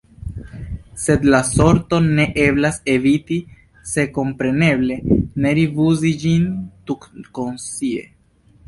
Sed 1.01 1.27
la 1.33 1.41
sorton 1.49 2.07
ne 2.19 2.25
eblas 2.45 2.79
eviti– 2.95 3.37
se, 3.93 4.07
kompreneble, 4.17 5.01
ne 5.45 5.53
rifuzi 5.61 6.17
ĝin 6.27 6.51
tutkonscie. 6.91 8.05